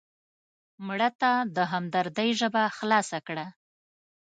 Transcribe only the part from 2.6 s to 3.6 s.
خلاصه کړه